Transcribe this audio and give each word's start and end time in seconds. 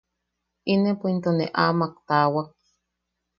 Inepo 0.71 1.05
into 1.11 1.31
ne 1.35 1.45
ama 1.65 1.85
taawak. 2.07 2.49